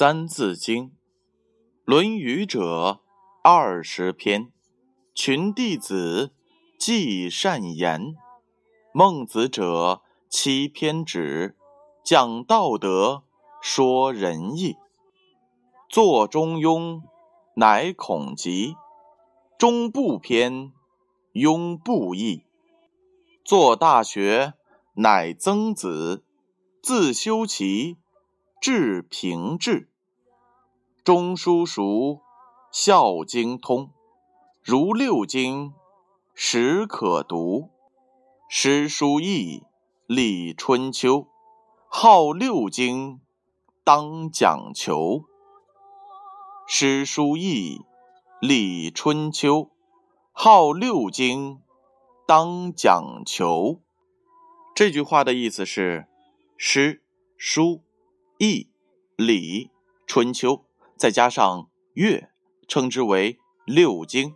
[0.00, 0.84] 三字经》
[1.84, 3.00] 《论语》者
[3.42, 4.50] 二十篇，
[5.14, 6.32] 群弟子
[6.78, 8.14] 记善言；
[8.94, 10.00] 孟子者
[10.30, 11.54] 七篇止，
[12.02, 13.24] 讲道德，
[13.60, 14.78] 说仁义。
[15.86, 17.00] 作《中庸》，
[17.56, 18.76] 乃孔集；
[19.58, 20.72] 中不偏，
[21.34, 22.46] 庸不义。
[23.44, 24.46] 作《大学》，
[24.94, 26.22] 乃曾子；
[26.82, 27.98] 自修齐。
[28.60, 29.88] 至平治，
[31.02, 32.20] 中书熟，
[32.70, 33.88] 孝经通，
[34.62, 35.72] 如六经，
[36.34, 37.70] 始可读。
[38.50, 39.62] 诗书易，
[40.06, 41.26] 礼春秋，
[41.88, 43.22] 号六经，
[43.82, 45.24] 当讲求。
[46.68, 47.80] 诗书易，
[48.42, 49.70] 礼春秋，
[50.32, 51.62] 号六经，
[52.26, 53.80] 当讲求。
[54.74, 56.06] 这句话的意思是：
[56.58, 57.02] 诗
[57.38, 57.80] 书。
[58.42, 58.70] 易、
[59.16, 59.70] 礼、
[60.06, 60.64] 春秋，
[60.96, 62.30] 再加上乐，
[62.66, 64.34] 称之为六经。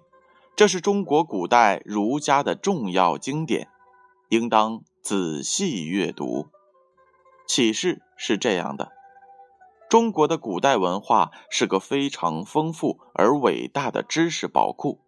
[0.55, 3.71] 这是中国古代儒家的重要经典，
[4.29, 6.49] 应当仔细阅读。
[7.47, 8.93] 启示是这样的：
[9.89, 15.01] 中国的古代文化是个非常丰富而伟大的知识宝库，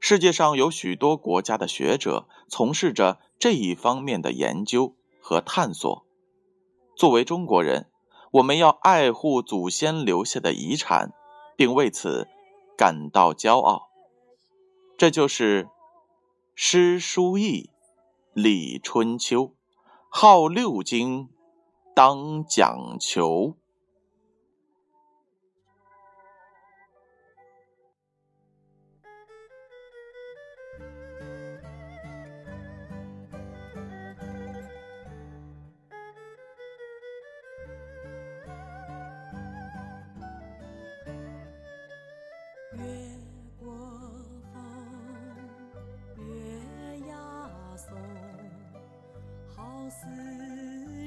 [0.00, 6.04] 世界上有许多国家的学者从事着这一方面的研究和探索。
[6.96, 7.86] 作为中国人，
[8.32, 11.12] 我们要爱护祖先留下的遗产，
[11.54, 12.28] 并为此
[12.78, 13.90] 感到骄傲。
[14.96, 15.68] 这就是
[16.54, 17.68] 诗书易
[18.32, 19.52] 礼春秋，
[20.08, 21.28] 号六经，
[21.94, 23.56] 当讲求。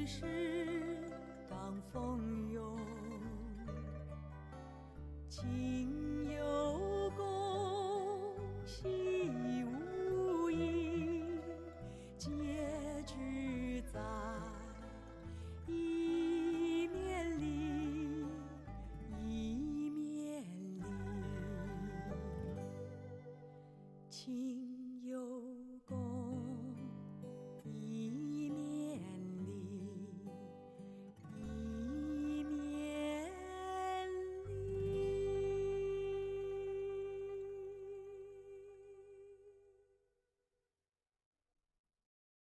[0.06, 0.24] 是
[1.50, 2.78] 当风涌
[5.28, 7.26] 情有共
[8.64, 11.24] 心无疑
[12.16, 12.30] 结
[13.04, 14.00] 局在
[15.66, 18.24] 一面里
[19.24, 20.80] 一面里。
[24.08, 25.55] 情有